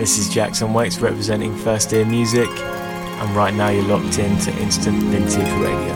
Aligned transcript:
This 0.00 0.16
is 0.16 0.30
Jackson 0.30 0.72
Waits 0.72 0.98
representing 1.00 1.54
First 1.54 1.92
Ear 1.92 2.06
Music, 2.06 2.48
and 2.48 3.36
right 3.36 3.52
now 3.52 3.68
you're 3.68 3.84
locked 3.84 4.18
in 4.18 4.38
to 4.38 4.50
Instant 4.58 4.96
Vintage 5.02 5.36
Radio. 5.60 5.94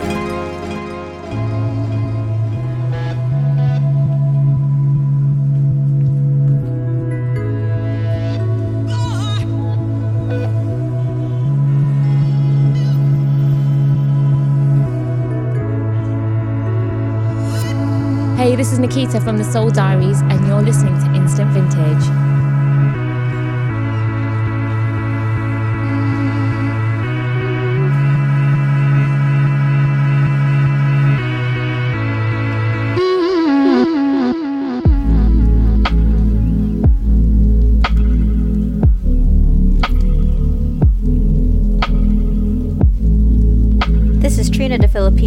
Hey, 18.37 18.55
this 18.55 18.71
is 18.71 18.79
Nikita 18.79 19.19
from 19.23 19.39
the 19.39 19.45
Soul 19.45 19.71
Diaries, 19.71 20.21
and 20.21 20.47
you're 20.47 20.61
listening 20.61 20.93
to 21.01 21.15
Instant 21.15 21.53
Vintage. 21.53 22.34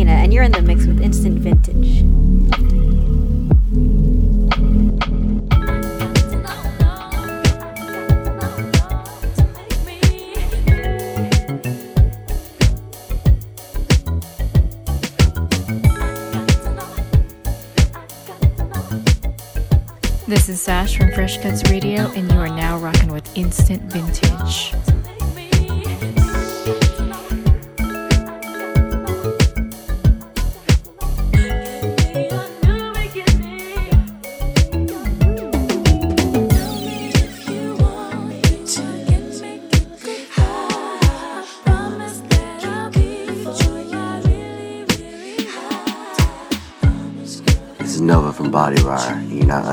Filipina, 0.07 0.23
and 0.23 0.33
you're 0.33 0.43
in 0.43 0.51
the 0.51 0.61
mix 0.61 0.85
with 0.85 1.01
Instant 1.01 1.39
Vintage. 1.39 2.03
This 20.27 20.49
is 20.49 20.61
Sash 20.61 20.97
from 20.97 21.11
Fresh 21.13 21.37
Cuts 21.41 21.69
Radio, 21.69 22.11
and 22.11 22.29
you 22.31 22.37
are 22.37 22.49
now 22.49 22.77
rocking 22.77 23.11
with 23.11 23.37
Instant 23.37 23.81
Vintage. 23.83 24.73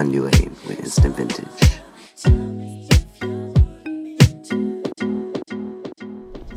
With 0.05 0.81
instant 0.81 1.17
vintage. 1.17 1.47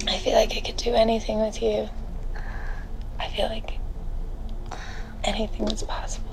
I 0.05 0.17
feel 0.17 0.33
like 0.33 0.51
I 0.51 0.59
could 0.59 0.75
do 0.75 0.93
anything 0.93 1.39
with 1.39 1.61
you. 1.61 1.87
I 3.17 3.29
feel 3.29 3.45
like 3.45 3.79
anything 5.23 5.69
is 5.69 5.81
possible. 5.83 6.26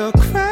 You're 0.00 0.12
crying. 0.12 0.49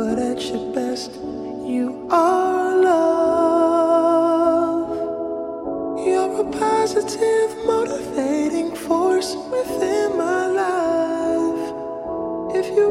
but 0.00 0.18
at 0.18 0.40
your 0.46 0.72
best, 0.72 1.12
you 1.12 2.08
are 2.10 2.74
love. 2.80 4.00
You're 6.06 6.40
a 6.40 6.44
positive, 6.58 7.50
motivating 7.66 8.74
force 8.74 9.36
within 9.52 10.16
my 10.16 10.46
life. 10.46 11.74
If 12.56 12.66
you 12.74 12.86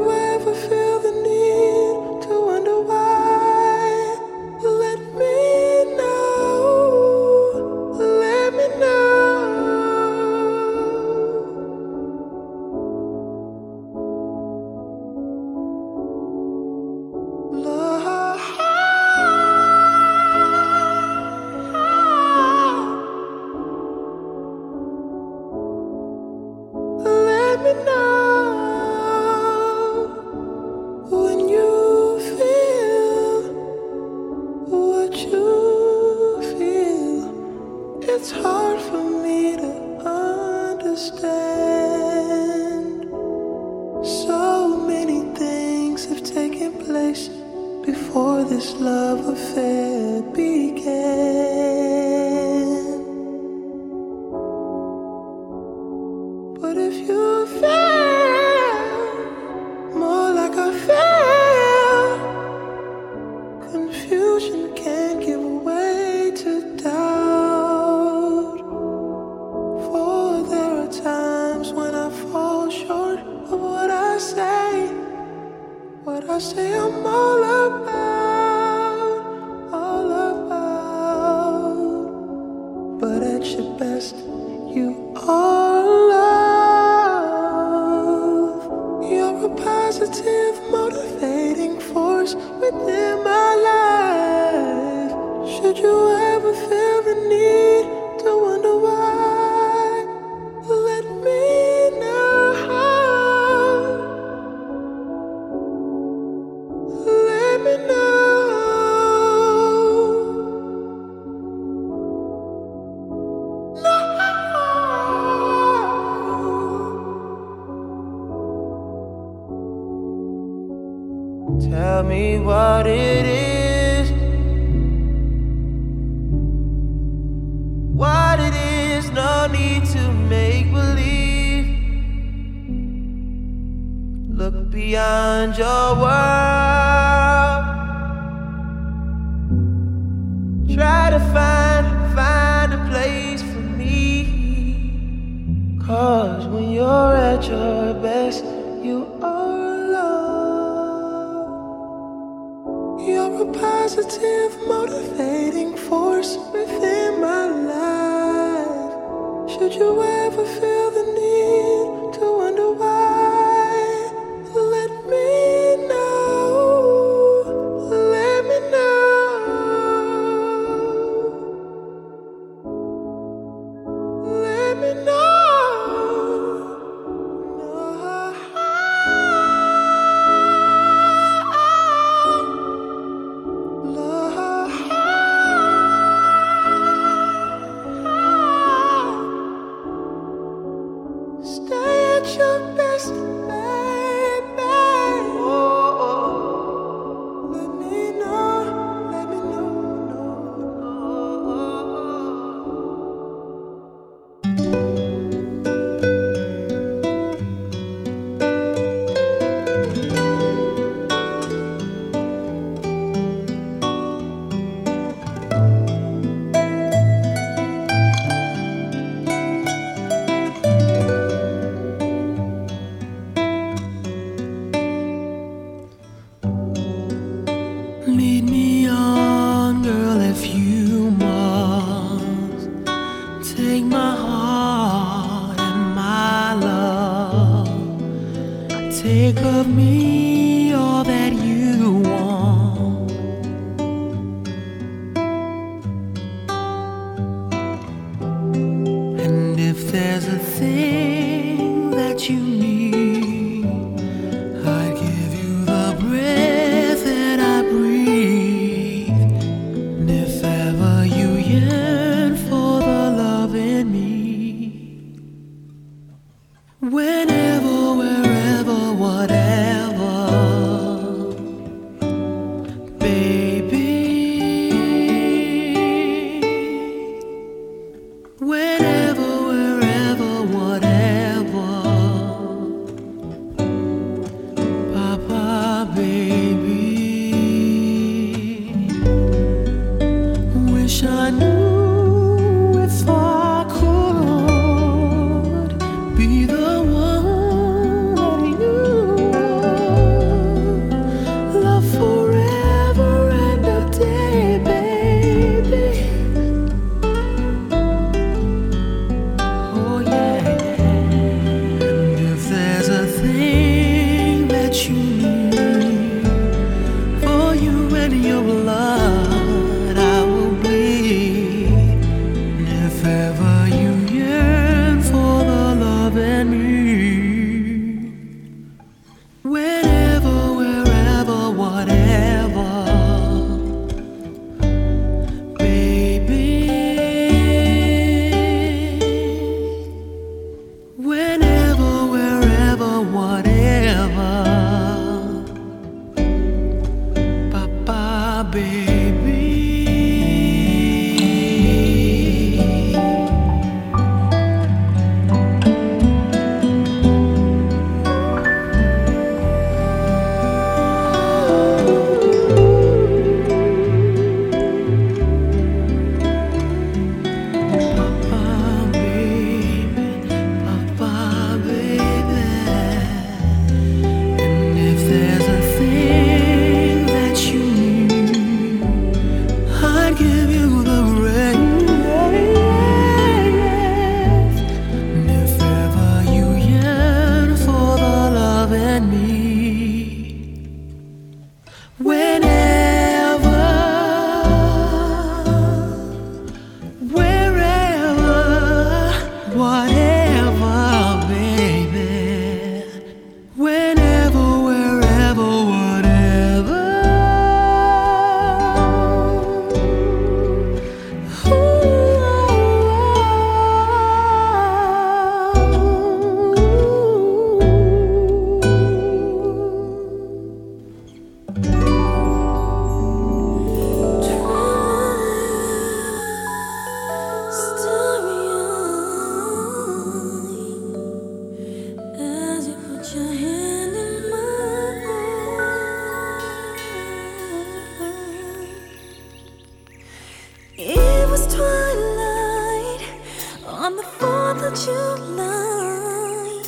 July, 444.82 446.62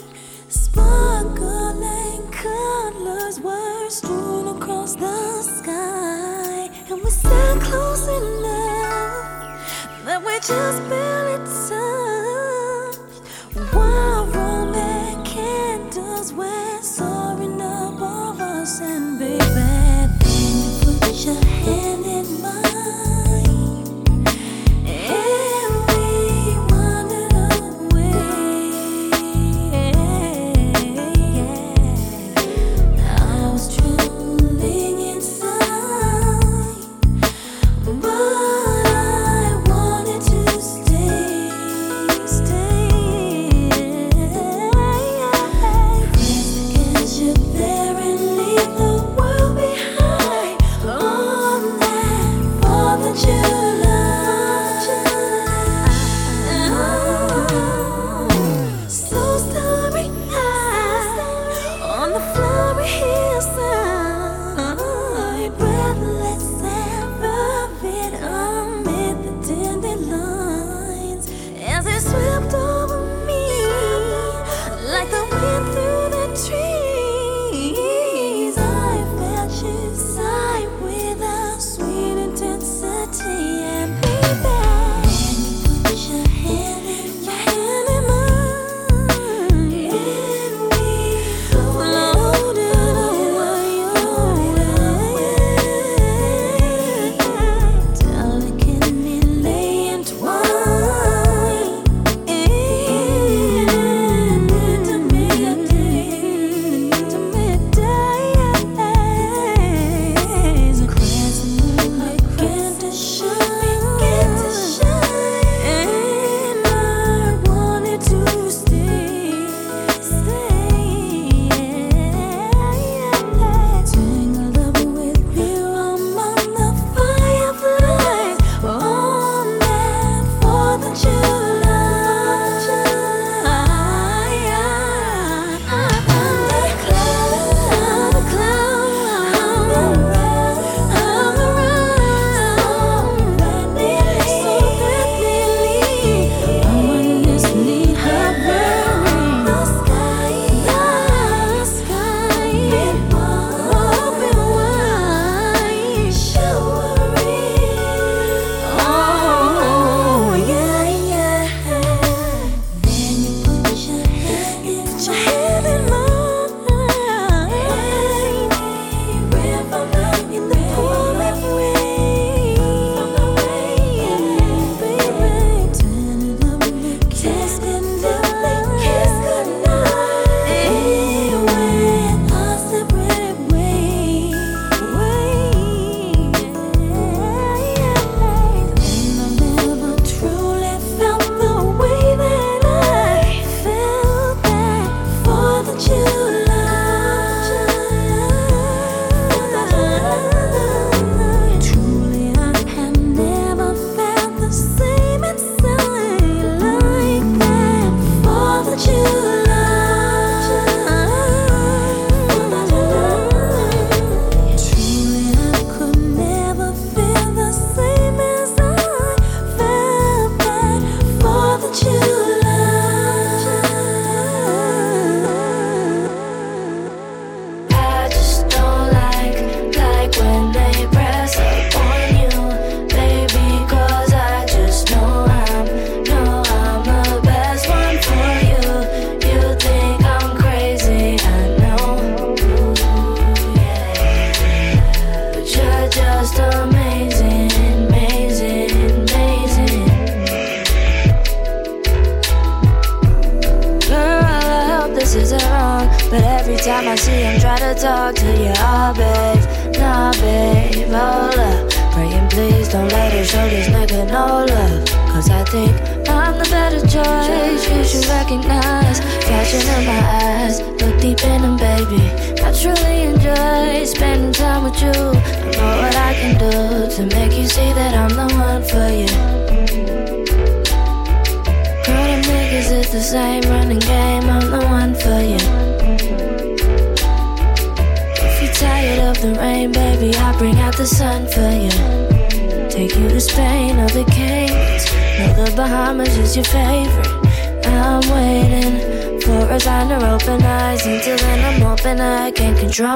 sparkling 0.49 2.31
colors 2.31 3.41
were 3.41 3.89
strewn 3.89 4.49
across 4.55 4.97
the 4.97 5.43
sky, 5.43 6.69
and 6.91 7.03
we're 7.03 7.09
so 7.09 7.59
close 7.61 8.07
enough 8.09 9.25
that 10.05 10.23
we 10.23 10.35
just. 10.41 11.02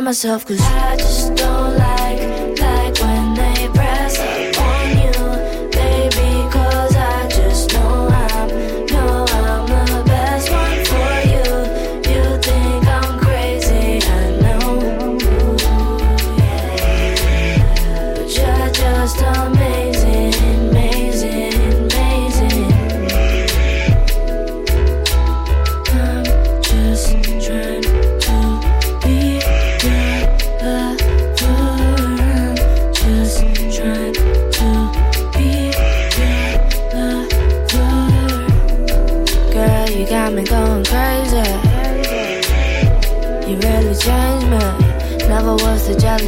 Myself. 0.06 0.46
Cause 0.46 0.60
I 0.60 0.96
just 0.96 1.25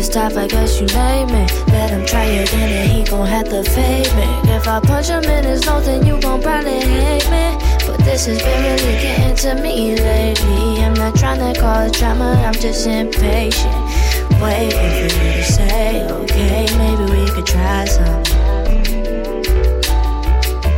type, 0.08 0.36
I 0.36 0.46
guess 0.46 0.80
you 0.80 0.86
name 0.86 1.28
it. 1.30 1.50
Let 1.68 1.90
him 1.90 2.06
try 2.06 2.24
again 2.24 2.70
and 2.70 2.90
he 2.90 3.04
gon' 3.04 3.26
have 3.26 3.48
to 3.48 3.62
fade 3.62 4.12
me. 4.14 4.28
If 4.52 4.66
I 4.66 4.80
punch 4.80 5.08
him 5.08 5.24
in 5.24 5.44
his 5.44 5.64
nose, 5.66 5.86
then 5.86 6.06
you 6.06 6.20
gon' 6.20 6.40
probably 6.40 6.80
hate 6.80 7.28
me. 7.30 7.58
But 7.86 7.98
this 8.04 8.26
has 8.26 8.38
been 8.38 8.62
really 8.62 9.02
getting 9.02 9.36
to 9.36 9.62
me 9.62 9.96
lately. 9.96 10.82
I'm 10.84 10.94
not 10.94 11.14
trying 11.16 11.40
to 11.40 11.60
cause 11.60 11.92
drama, 11.92 12.32
I'm 12.44 12.54
just 12.54 12.86
impatient. 12.86 13.74
Waiting 14.40 14.70
for 14.70 15.14
you 15.14 15.32
to 15.32 15.44
say, 15.44 16.06
okay, 16.10 16.66
maybe 16.78 17.04
we 17.12 17.30
could 17.30 17.46
try 17.46 17.84
something. 17.84 18.38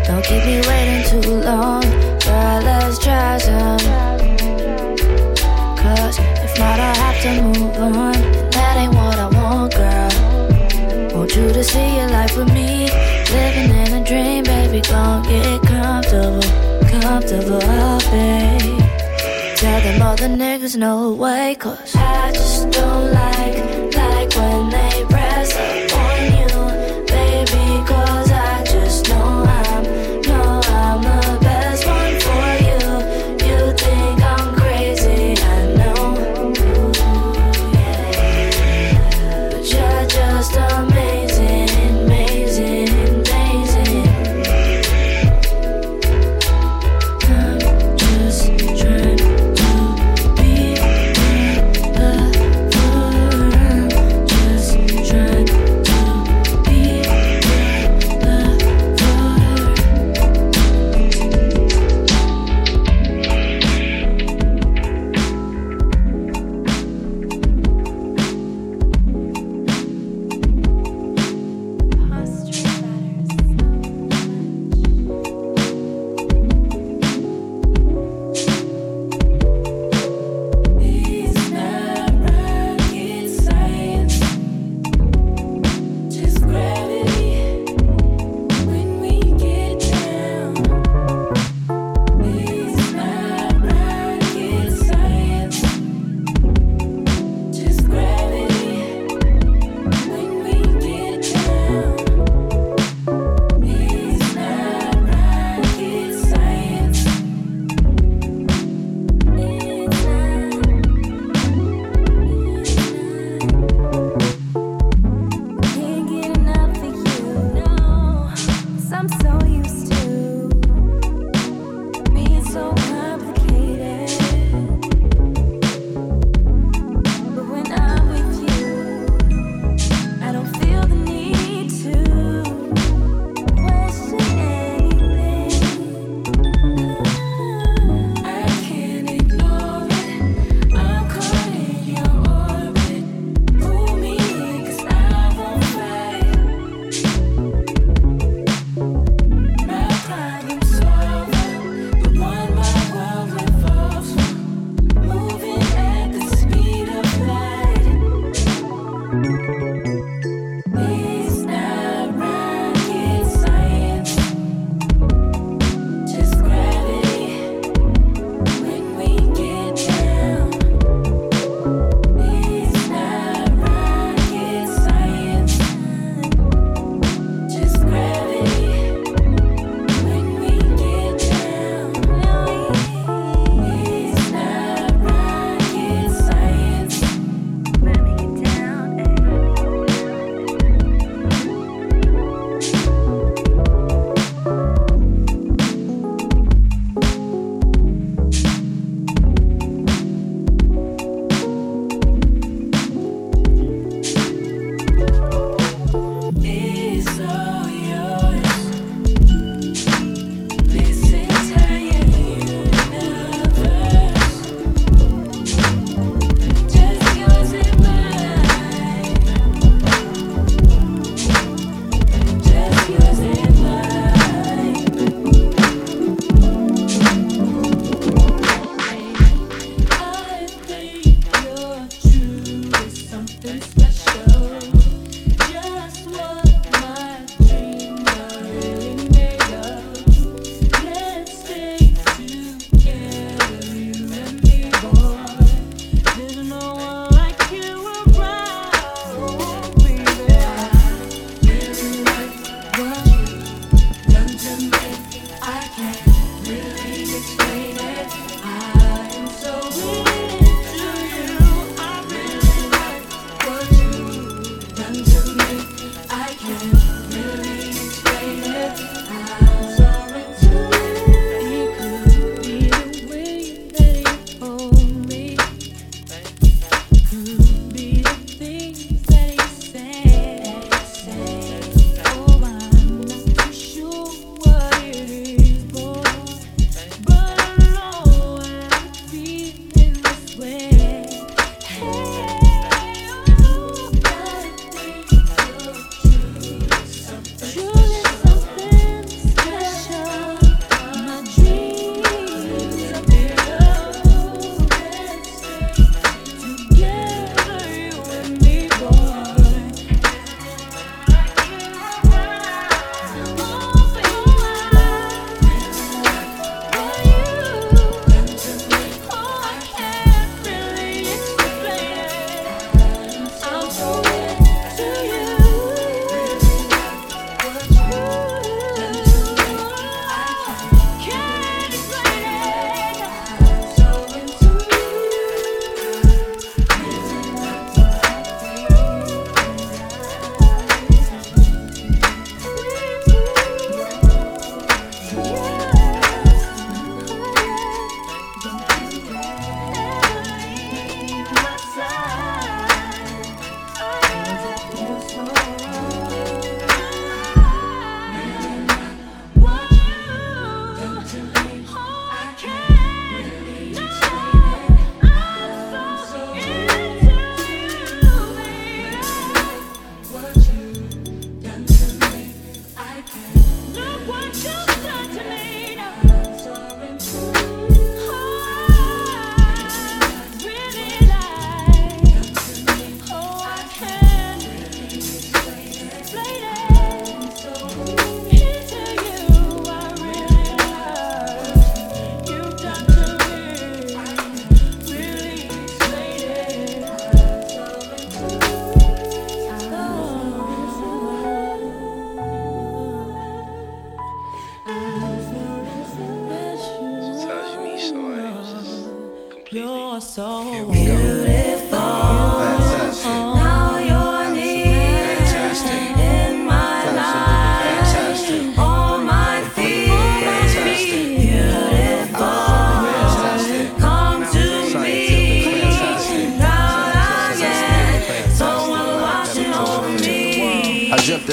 Don't 0.04 0.24
keep 0.24 0.44
me 0.44 0.60
waiting 0.66 1.04
too 1.22 1.30
long, 1.40 1.82
girl, 1.82 2.62
let's 2.62 2.98
try 2.98 3.38
some. 3.38 3.78
Cause 5.76 6.18
if 6.18 6.58
not, 6.58 6.80
I'll 6.80 6.94
have 6.96 7.22
to 7.22 7.42
move 7.42 7.76
on. 7.76 8.12
That 8.50 8.76
ain't 8.76 8.94
what 8.94 9.09
you 11.40 11.52
to 11.52 11.64
see 11.64 11.96
your 11.96 12.08
life 12.08 12.36
with 12.36 12.52
me. 12.52 12.88
Living 13.38 13.70
in 13.82 13.90
a 14.00 14.04
dream, 14.04 14.44
baby, 14.44 14.80
gon' 14.80 15.22
get 15.22 15.62
comfortable. 15.62 16.42
Comfortable, 17.00 17.60
oh, 17.62 17.98
babe. 18.10 18.80
Tell 19.56 19.80
them 19.80 20.02
all 20.02 20.16
the 20.16 20.30
niggas 20.42 20.76
no 20.76 21.12
way, 21.12 21.54
cause 21.58 21.94
I 21.94 22.32
just 22.32 22.70
don't 22.70 23.12
like, 23.12 23.56
like 23.94 24.30
when 24.36 24.70
they 24.70 25.04
press 25.08 25.54
up 25.56 25.89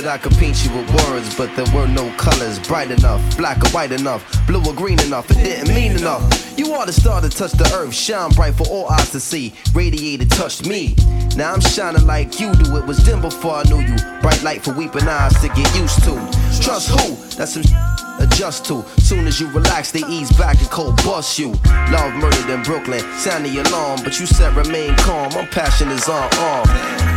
I 0.08 0.18
could 0.18 0.34
paint 0.34 0.64
you 0.64 0.76
with 0.76 0.90
words, 1.06 1.36
but 1.36 1.54
there 1.56 1.66
were 1.76 1.88
no 1.88 2.10
colors 2.18 2.60
bright 2.60 2.92
enough, 2.92 3.38
black 3.38 3.58
or 3.64 3.70
white 3.70 3.92
enough, 3.92 4.24
blue 4.48 4.64
or 4.66 4.74
green 4.74 5.00
enough. 5.02 5.30
It 5.32 5.36
didn't 5.36 5.74
mean 5.74 5.98
enough. 5.98 6.24
You 6.58 6.74
are 6.74 6.86
the 6.86 6.94
star 6.94 7.20
that 7.22 7.34
touched 7.34 7.58
the 7.58 7.70
earth, 7.74 7.94
shine 7.94 8.32
bright 8.32 8.56
for 8.56 8.68
all 8.68 8.88
eyes 8.88 9.12
to 9.12 9.20
see. 9.20 9.54
Radiated, 9.74 10.30
touched 10.32 10.66
me. 10.66 10.96
Now 11.36 11.54
I'm 11.54 11.62
shining 11.62 12.06
like 12.06 12.40
you 12.40 12.54
do. 12.56 12.78
It 12.78 12.86
was 12.86 13.00
dim 13.04 13.22
before 13.22 13.56
I 13.56 13.64
knew 13.64 13.80
you. 13.80 13.98
Bright 14.22 14.42
light 14.44 14.64
for 14.64 14.74
weeping 14.74 15.08
eyes 15.08 15.40
to 15.42 15.50
get 15.50 15.76
used 15.76 16.04
to. 16.04 16.14
Trust 16.62 16.90
who? 16.90 17.16
That's 17.36 17.54
some 17.54 17.97
adjust 18.38 18.66
to. 18.66 18.86
Soon 19.02 19.26
as 19.26 19.40
you 19.40 19.50
relax, 19.50 19.92
they 19.92 20.06
ease 20.06 20.32
back 20.38 20.60
and 20.60 20.70
cold 20.70 20.96
bust 20.98 21.40
you. 21.40 21.50
Love 21.90 22.14
murdered 22.14 22.50
in 22.52 22.62
Brooklyn, 22.62 23.02
sound 23.18 23.46
the 23.46 23.58
alarm, 23.66 24.02
but 24.04 24.20
you 24.20 24.28
said 24.28 24.56
remain 24.56 24.96
calm. 24.98 25.34
My 25.34 25.44
passion 25.48 25.90
is 25.90 26.08
on. 26.08 26.30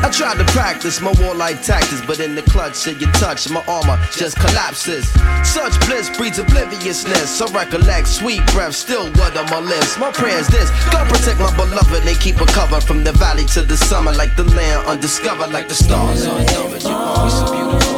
I 0.01 0.09
tried 0.11 0.39
to 0.39 0.45
practice 0.53 0.99
my 1.03 1.13
warlike 1.21 1.63
tactics, 1.63 2.01
but 2.07 2.21
in 2.21 2.35
the 2.35 2.43
clutch 2.43 2.87
of 2.87 2.99
your 3.03 3.13
touch, 3.13 3.51
my 3.51 3.63
armor 3.69 4.01
just 4.17 4.37
collapses. 4.37 5.05
Such 5.45 5.79
bliss 5.87 6.09
breeds 6.17 6.39
obliviousness. 6.39 7.29
So 7.29 7.47
recollect 7.49 8.09
sweet 8.09 8.41
breath, 8.53 8.75
still 8.75 9.05
word 9.05 9.37
on 9.37 9.45
my 9.51 9.61
lips. 9.61 9.99
My 9.99 10.11
prayer 10.13 10.39
is 10.39 10.49
this 10.49 10.71
God 10.91 11.07
protect 11.13 11.39
my 11.39 11.55
beloved 11.55 12.07
and 12.07 12.19
keep 12.19 12.37
her 12.37 12.47
covered 12.47 12.83
from 12.83 13.05
the 13.05 13.13
valley 13.13 13.45
to 13.53 13.61
the 13.61 13.77
summer, 13.77 14.13
like 14.13 14.37
the 14.37 14.45
land 14.45 14.87
undiscovered, 14.87 15.53
like 15.53 15.69
the 15.69 15.75
stars. 15.75 16.25
You 16.25 16.33
always 16.33 17.35
so 17.35 17.53
beautiful. 17.53 17.90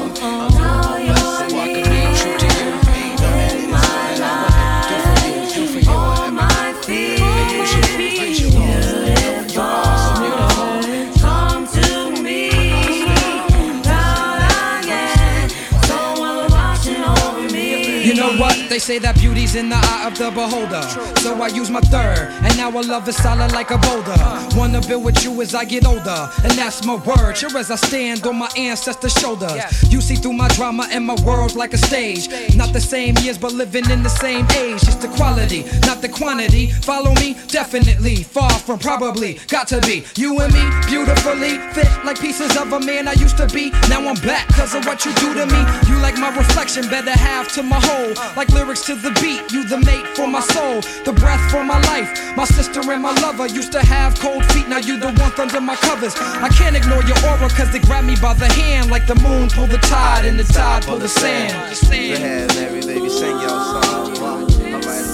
They 18.72 18.78
say 18.78 18.98
that 19.00 19.16
beauty's 19.16 19.54
in 19.54 19.68
the 19.68 19.76
eye 19.76 20.06
of 20.06 20.16
the 20.16 20.30
beholder. 20.30 20.80
So 21.20 21.34
I 21.42 21.48
use 21.48 21.68
my 21.68 21.82
third, 21.92 22.32
and 22.42 22.56
now 22.56 22.74
our 22.74 22.82
love 22.82 23.06
is 23.06 23.16
solid 23.16 23.52
like 23.52 23.70
a 23.70 23.76
boulder. 23.76 24.16
Wanna 24.56 24.80
build 24.80 25.04
with 25.04 25.22
you 25.22 25.42
as 25.42 25.54
I 25.54 25.66
get 25.66 25.84
older, 25.84 26.30
and 26.42 26.52
that's 26.52 26.82
my 26.82 26.94
word. 26.94 27.36
Sure 27.36 27.54
as 27.58 27.70
I 27.70 27.76
stand 27.76 28.26
on 28.26 28.38
my 28.38 28.48
ancestors' 28.56 29.12
shoulders. 29.12 29.60
You 29.92 30.00
see 30.00 30.16
through 30.16 30.32
my 30.32 30.48
drama 30.56 30.88
and 30.90 31.04
my 31.04 31.16
world 31.22 31.54
like 31.54 31.74
a 31.74 31.76
stage. 31.76 32.30
Not 32.56 32.72
the 32.72 32.80
same 32.80 33.14
years, 33.18 33.36
but 33.36 33.52
living 33.52 33.90
in 33.90 34.02
the 34.02 34.08
same 34.08 34.46
age. 34.56 34.82
It's 34.84 34.94
the 34.94 35.08
quality, 35.08 35.64
not 35.84 36.00
the 36.00 36.08
quantity. 36.08 36.70
Follow 36.70 37.12
me, 37.16 37.36
definitely. 37.48 38.22
Far 38.22 38.52
from 38.52 38.78
probably, 38.78 39.38
got 39.48 39.68
to 39.68 39.82
be. 39.82 40.02
You 40.16 40.40
and 40.40 40.50
me, 40.54 40.64
beautifully 40.88 41.58
fit 41.74 41.90
like 42.06 42.18
pieces 42.18 42.56
of 42.56 42.72
a 42.72 42.80
man 42.80 43.06
I 43.06 43.12
used 43.20 43.36
to 43.36 43.46
be. 43.48 43.68
Now 43.90 44.00
I'm 44.08 44.16
back 44.24 44.48
cause 44.48 44.74
of 44.74 44.86
what 44.86 45.04
you 45.04 45.12
do 45.16 45.34
to 45.34 45.44
me. 45.44 45.60
You 45.90 46.00
like 46.00 46.16
my 46.16 46.34
reflection, 46.34 46.88
better 46.88 47.10
half 47.10 47.52
to 47.56 47.62
my 47.62 47.78
whole. 47.78 48.14
Like 48.34 48.48
lyrics 48.62 48.82
to 48.82 48.94
the 48.94 49.10
beat, 49.20 49.50
you 49.50 49.64
the 49.64 49.78
mate 49.78 50.06
for 50.14 50.28
my 50.28 50.40
soul, 50.40 50.80
the 51.04 51.12
breath 51.12 51.42
for 51.50 51.64
my 51.64 51.80
life. 51.92 52.08
My 52.36 52.44
sister 52.44 52.80
and 52.92 53.02
my 53.02 53.12
lover 53.20 53.46
used 53.46 53.72
to 53.72 53.80
have 53.80 54.18
cold 54.20 54.44
feet, 54.52 54.68
now 54.68 54.78
you 54.78 54.98
the 54.98 55.12
warmth 55.18 55.38
under 55.38 55.60
my 55.60 55.74
covers. 55.76 56.14
I 56.16 56.48
can't 56.48 56.76
ignore 56.76 57.02
your 57.02 57.18
aura 57.26 57.48
cause 57.50 57.72
they 57.72 57.80
grab 57.80 58.04
me 58.04 58.14
by 58.22 58.34
the 58.34 58.46
hand 58.46 58.90
like 58.90 59.06
the 59.06 59.16
moon 59.16 59.48
pull 59.48 59.66
the 59.66 59.78
tide 59.78 60.24
and 60.26 60.38
the 60.38 60.44
tide 60.44 60.84
pull 60.84 60.98
the 60.98 61.08
sand. 61.08 61.52
The 61.52 61.74
Go 61.74 61.74
sand. 61.74 62.12
ahead, 62.12 62.54
Mary, 62.54 62.80
baby, 62.82 63.08
sing 63.08 63.36
your 63.40 63.48
song. 63.48 64.16
Alright, 64.22 65.06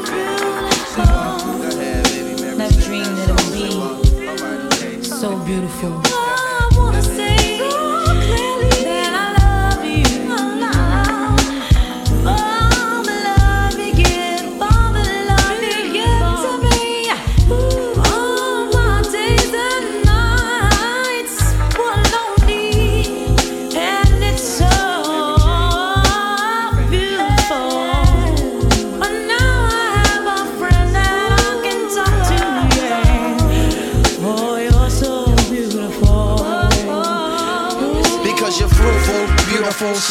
okay. 0.00 0.24
Go 0.96 1.68
ahead, 1.68 2.04
baby, 2.04 2.40
Mary. 2.40 2.56
Never 2.56 2.80
dreamed 2.82 3.16
that 3.16 3.30
it 3.30 3.36
would 3.40 5.00
be 5.00 5.04
so 5.04 5.38
beautiful. 5.44 6.13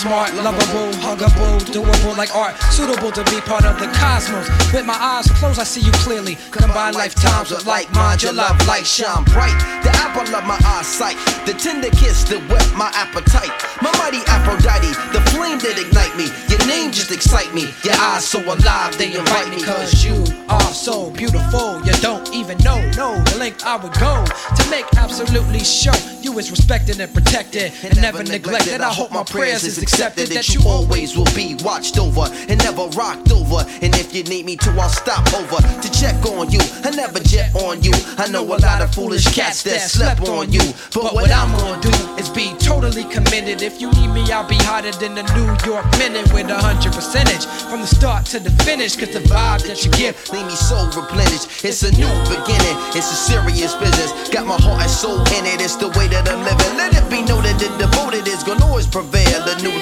Smart, 0.03 0.33
lovable, 0.35 1.02
huggable, 1.15 1.59
doable 1.71 2.17
like 2.17 2.33
art, 2.35 2.55
suitable 2.71 3.11
to 3.11 3.23
be 3.25 3.39
part 3.41 3.65
of 3.65 3.79
the 3.79 3.87
cosmos. 3.97 4.49
With 4.73 4.85
my 4.85 4.97
eyes 4.97 5.29
closed, 5.39 5.59
I 5.59 5.63
see 5.63 5.81
you 5.81 5.91
clearly. 6.03 6.35
Combine 6.51 6.93
lifetimes 6.93 7.51
with 7.51 7.65
like 7.65 7.91
mind, 7.93 8.23
your 8.23 8.33
love 8.33 8.57
light 8.67 8.85
shine 8.85 9.23
bright. 9.25 9.55
The 9.83 9.91
apple 9.93 10.35
of 10.35 10.45
my 10.45 10.59
eyesight, 10.65 11.17
the 11.45 11.53
tender 11.53 11.89
kiss 11.89 12.23
that 12.25 12.41
whet 12.49 12.65
my 12.75 12.89
appetite. 12.93 13.51
My 13.81 13.91
mighty 13.99 14.21
Aphrodite, 14.27 14.93
the 15.13 15.21
flame 15.31 15.59
that 15.59 15.77
ignite 15.77 16.15
me. 16.17 16.31
Your 16.49 16.65
name 16.67 16.91
just 16.91 17.11
excite 17.11 17.53
me. 17.53 17.69
Your 17.83 17.95
eyes 17.99 18.25
so 18.25 18.39
alive, 18.41 18.97
they 18.97 19.13
invite 19.13 19.49
me. 19.49 19.63
Cause 19.63 20.03
you 20.03 20.23
are 20.49 20.73
so 20.73 21.11
beautiful, 21.11 21.81
you 21.85 21.93
don't 22.01 22.33
even 22.33 22.57
know, 22.59 22.79
know 22.91 23.21
the 23.25 23.37
length 23.37 23.63
I 23.65 23.75
would 23.77 23.93
go 23.99 24.25
to 24.25 24.69
make 24.69 24.85
absolutely 24.97 25.63
sure 25.63 25.93
you 26.21 26.37
is 26.39 26.49
respected 26.49 26.99
and 26.99 27.13
protected 27.13 27.73
and 27.83 28.01
never 28.01 28.23
neglected. 28.23 28.81
I 28.81 28.93
hope 28.93 29.11
my 29.11 29.23
prayers 29.23 29.63
is 29.63 29.77
accepted 29.77 30.29
that 30.29 30.53
you 30.53 30.61
always 30.65 31.02
will 31.11 31.31
be 31.35 31.55
watched 31.63 31.99
over 31.99 32.25
and 32.47 32.57
never 32.63 32.87
rocked 32.95 33.31
over. 33.31 33.59
And 33.83 33.91
if 33.95 34.15
you 34.15 34.23
need 34.23 34.45
me 34.45 34.55
to, 34.57 34.71
I'll 34.79 34.89
stop 34.89 35.25
over 35.33 35.59
to 35.59 35.87
check 35.91 36.15
on 36.25 36.49
you. 36.49 36.63
I 36.83 36.91
never 36.91 37.19
jet 37.19 37.53
on 37.55 37.83
you. 37.83 37.91
I 38.17 38.27
know 38.31 38.43
a 38.43 38.57
lot 38.63 38.81
of 38.81 38.93
foolish 38.95 39.27
cats 39.35 39.63
that 39.63 39.81
slept 39.81 40.27
on 40.29 40.51
you. 40.51 40.63
But 40.93 41.13
what 41.13 41.31
I'm 41.31 41.51
gonna 41.59 41.81
do 41.81 41.95
is 42.15 42.29
be 42.29 42.53
totally 42.59 43.03
committed. 43.03 43.61
If 43.61 43.81
you 43.81 43.91
need 43.91 44.11
me, 44.15 44.31
I'll 44.31 44.47
be 44.47 44.59
hotter 44.63 44.91
than 44.91 45.15
the 45.15 45.23
New 45.35 45.51
York 45.67 45.85
minute 45.99 46.31
with 46.33 46.49
a 46.49 46.57
hundred 46.57 46.93
percentage 46.93 47.45
from 47.69 47.81
the 47.81 47.87
start 47.87 48.25
to 48.27 48.39
the 48.39 48.51
finish. 48.63 48.95
Cause 48.95 49.11
the 49.11 49.23
vibe 49.27 49.67
that 49.67 49.83
you 49.83 49.91
give 49.91 50.15
leave 50.31 50.47
me 50.47 50.55
so 50.55 50.77
replenished. 50.95 51.63
It's 51.63 51.83
a 51.83 51.91
new 51.91 52.13
beginning, 52.31 52.77
it's 52.95 53.11
a 53.11 53.19
serious 53.29 53.75
business. 53.75 54.11
Got 54.29 54.47
my 54.47 54.55
heart 54.55 54.81
and 54.81 54.91
soul 54.91 55.19
in 55.35 55.43
it, 55.45 55.59
it's 55.59 55.75
the 55.75 55.89
way 55.99 56.07
that 56.07 56.27
I'm 56.29 56.43
living. 56.43 56.77
Let 56.77 56.95
it 56.95 57.05
be 57.09 57.21
noted 57.21 57.59
that 57.59 57.77
the 57.79 57.87
devoted 57.93 58.27
is 58.27 58.43
gonna 58.43 58.65
always 58.65 58.87
prevail. 58.87 59.43
The 59.45 59.55
risen, 59.55 59.72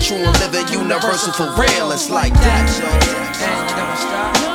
true 0.00 0.16
and 0.16 0.40
living, 0.40 0.68
universal 0.68 1.32
for 1.32 1.50
real. 1.60 1.92
It's 1.92 2.10
like 2.10 2.32
that, 2.34 4.47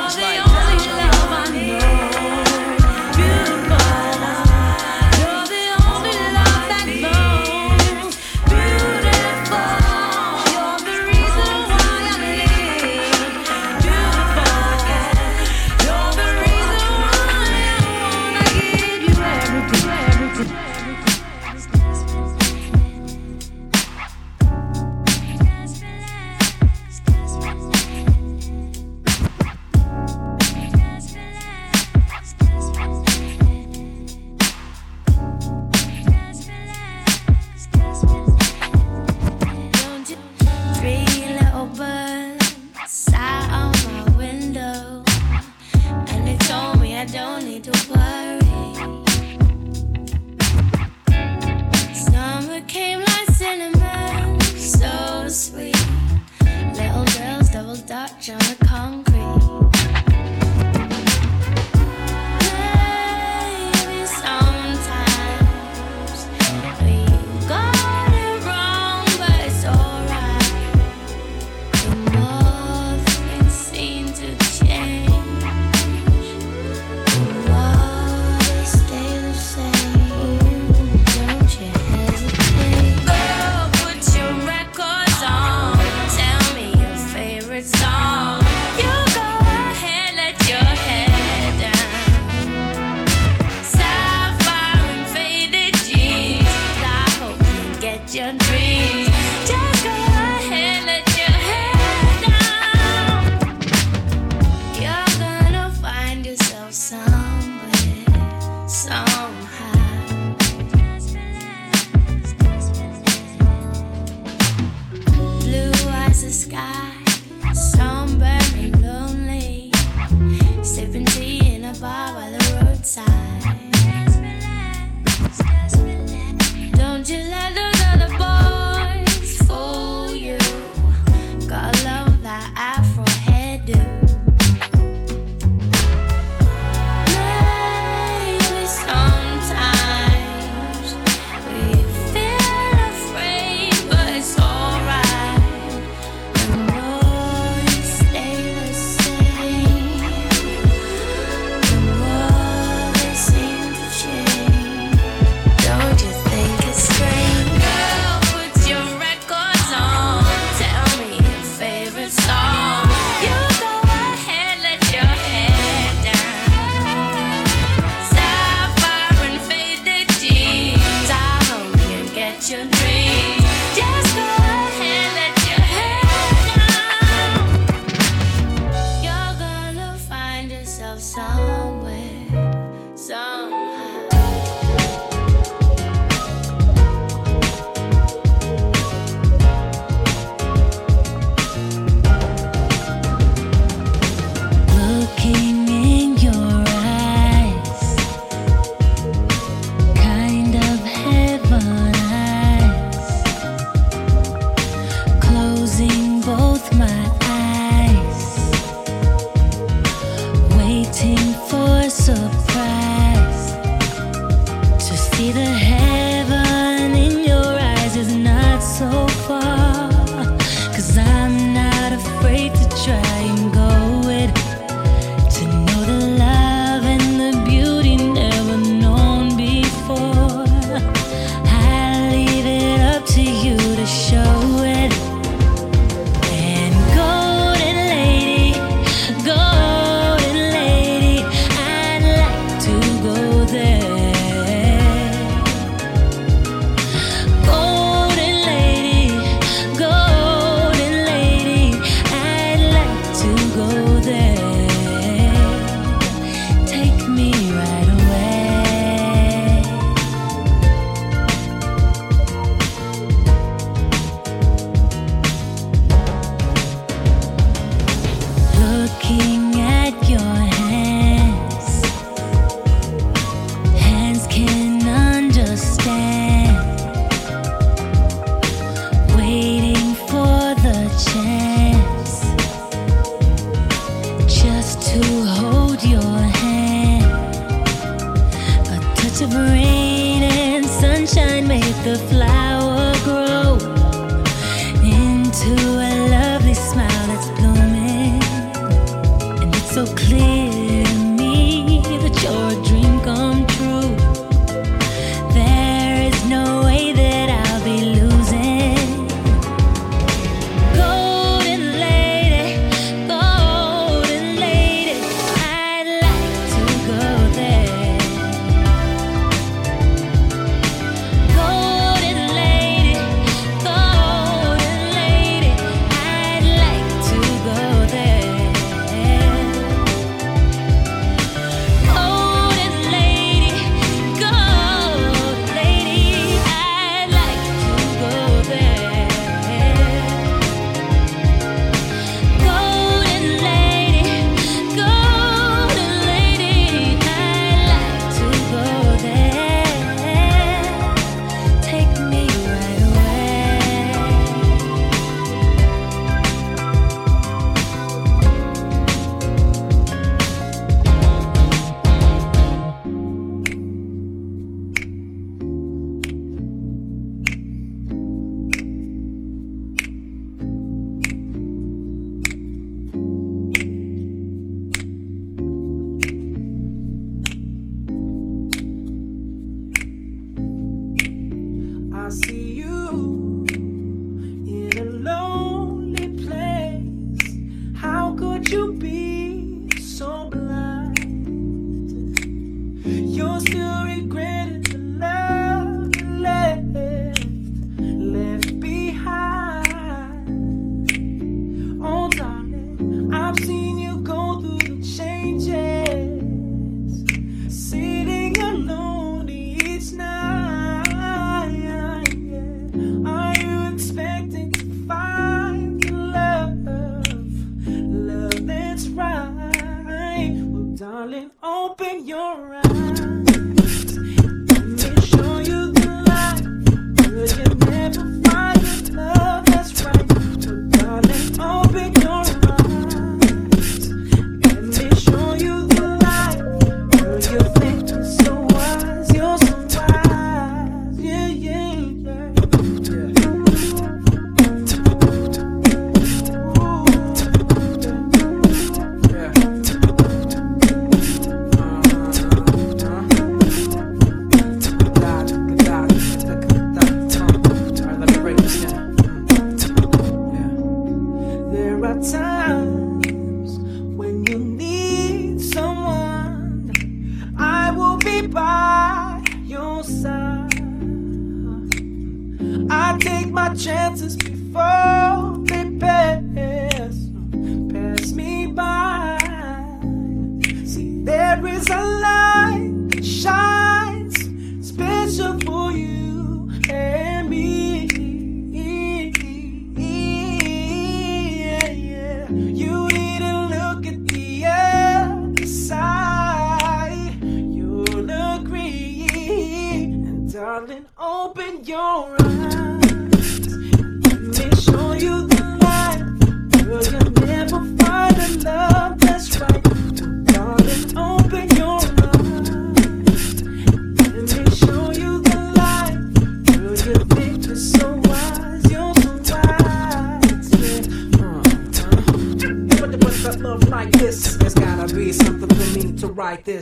Some 108.65 109.12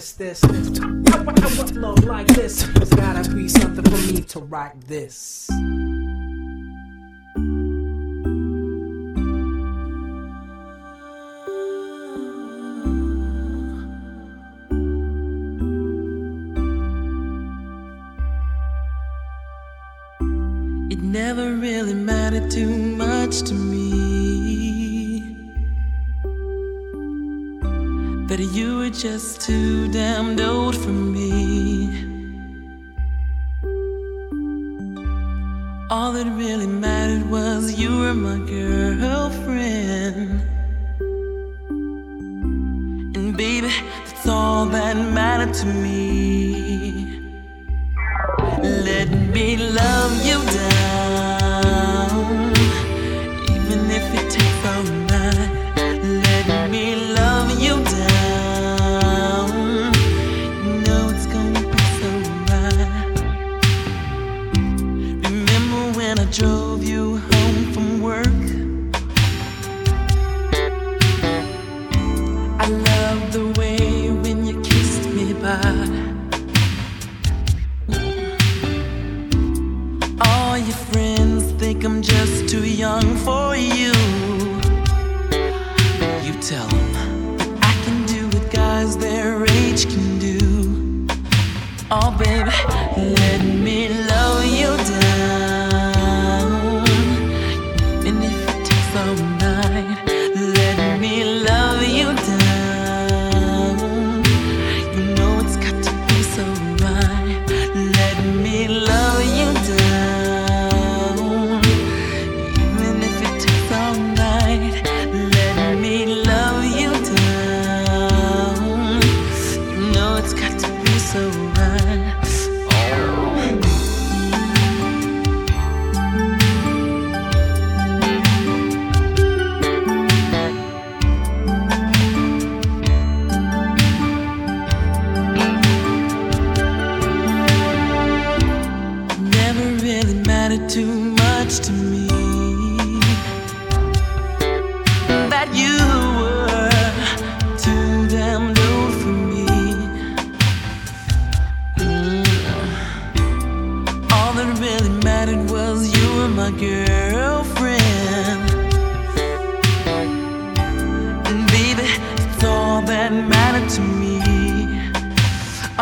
this, 0.02 0.42
All 35.92 36.14
that 36.14 36.26
really 36.38 36.68
mattered 36.68 37.30
was 37.30 37.78
you 37.78 37.98
were 37.98 38.14
my 38.14 38.38
girlfriend. 38.48 40.40
And 43.18 43.36
baby, 43.36 43.68
that's 44.06 44.26
all 44.26 44.68
that 44.68 44.96
mattered 44.96 45.54
to 45.56 45.66
me. 45.66 47.20
Let 48.64 49.10
me 49.34 49.58
love 49.58 50.26
you. 50.26 50.31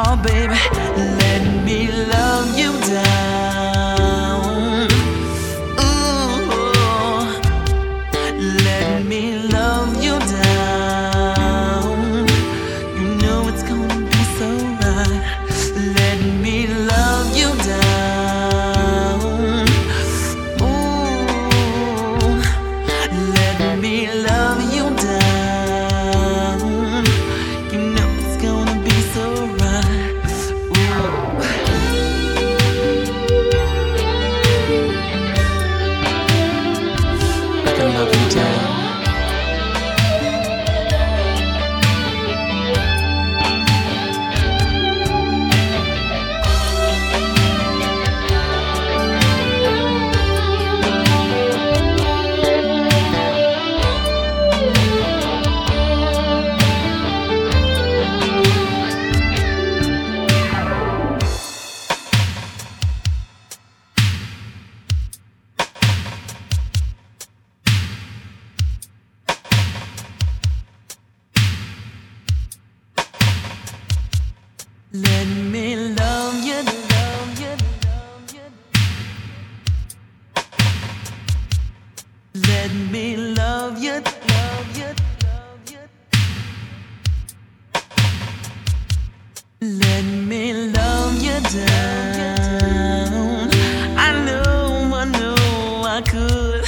Oh, 0.01 0.15
baby. 0.15 0.68
Could. 96.05 96.63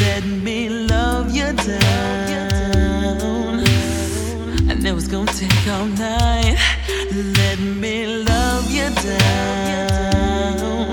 Let 0.00 0.24
me 0.24 0.68
love 0.68 1.32
you 1.32 1.52
down. 1.52 1.74
I 4.68 4.74
know 4.74 4.96
it's 4.96 5.06
gonna 5.06 5.32
take 5.32 5.68
all 5.68 5.86
night. 5.86 6.58
Let 7.12 7.60
me 7.60 8.06
love 8.06 8.68
you 8.68 8.90
down. 8.90 10.83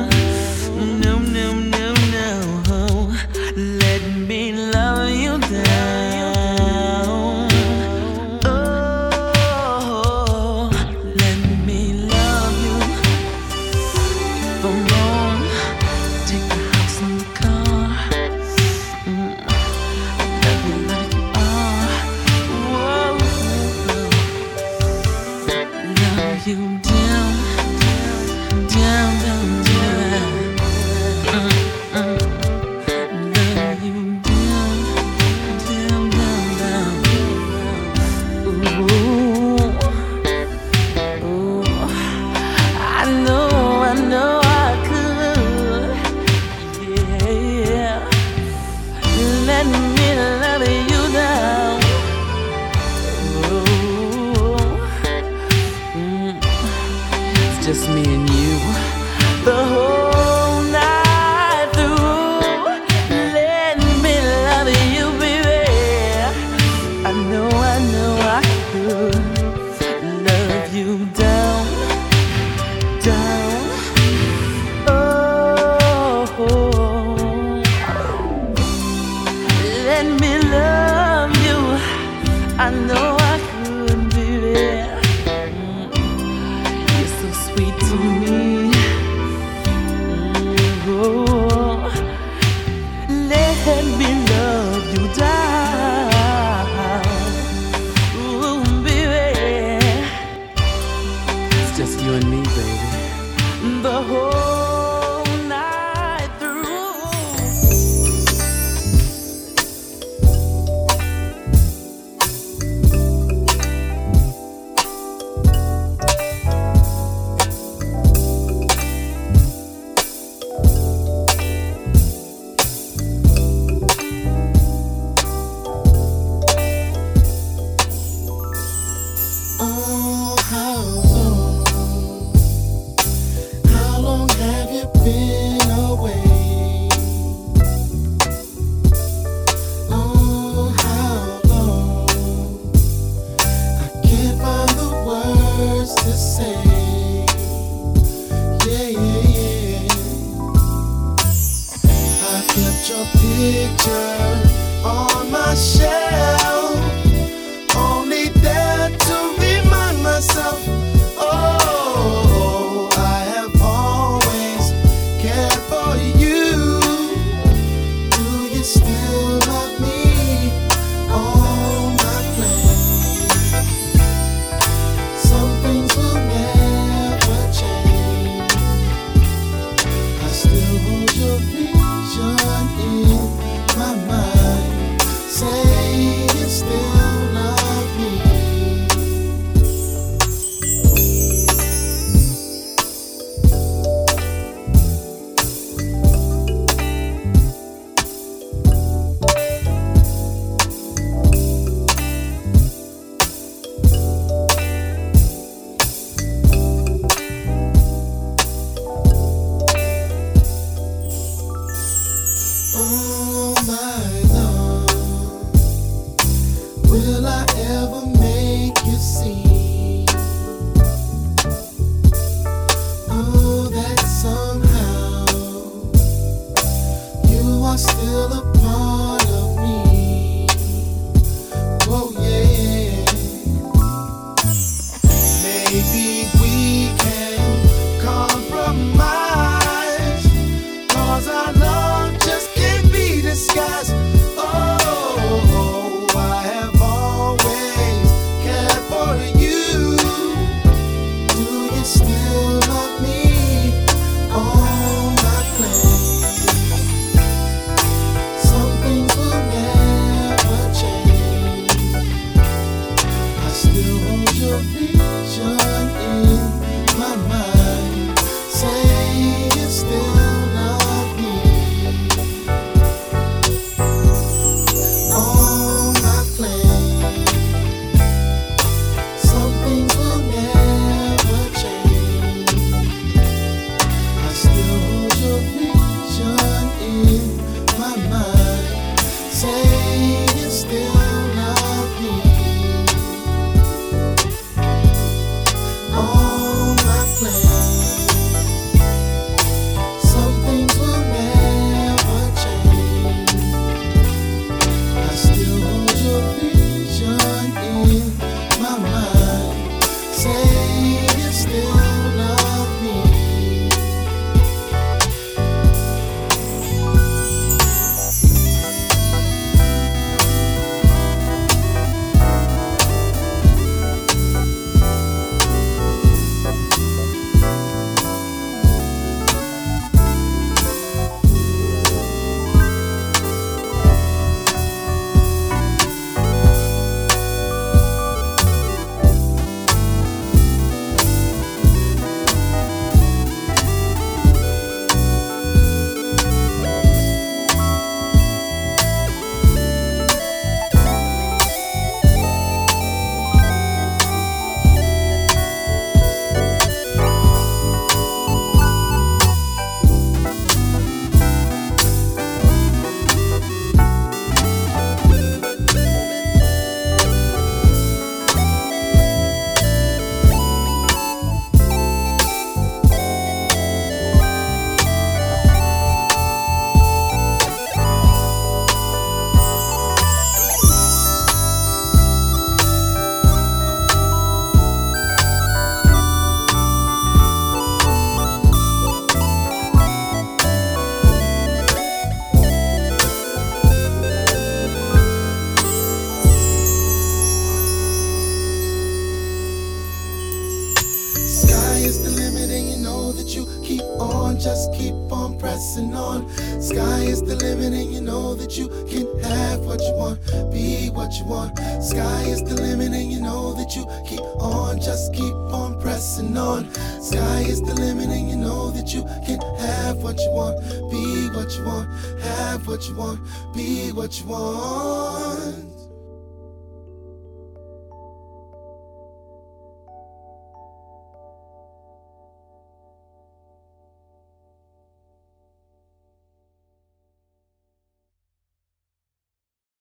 just 101.81 101.99
you 102.03 102.13
and 102.13 102.29
me, 102.29 102.37
baby. 102.37 103.81
The 103.81 104.03
whole 104.03 104.50